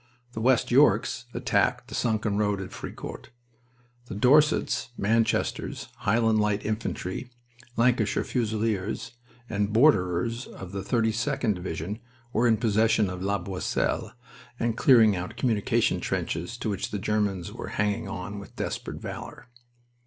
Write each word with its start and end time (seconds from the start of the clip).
The 0.31 0.41
West 0.41 0.71
Yorks 0.71 1.25
attacked 1.31 1.87
the 1.87 1.93
sunken 1.93 2.35
road 2.35 2.59
at 2.59 2.71
Fricourt. 2.71 3.29
The 4.07 4.15
Dorsets, 4.15 4.89
Manchesters, 4.97 5.89
Highland 5.97 6.39
Light 6.41 6.65
Infantry, 6.65 7.29
Lancashire 7.77 8.23
Fusiliers, 8.23 9.11
and 9.47 9.71
Borderers 9.71 10.47
of 10.47 10.71
the 10.71 10.81
32d 10.81 11.53
Division 11.53 11.99
were 12.33 12.47
in 12.47 12.57
possession 12.57 13.11
of 13.11 13.21
La 13.21 13.37
Boisselle 13.37 14.13
and 14.59 14.75
clearing 14.75 15.15
out 15.15 15.37
communication 15.37 15.99
trenches 15.99 16.57
to 16.57 16.67
which 16.71 16.89
the 16.89 16.97
Germans 16.97 17.53
were 17.53 17.67
hanging 17.77 18.07
on 18.07 18.39
with 18.39 18.55
desperate 18.55 18.99
valor. 18.99 19.49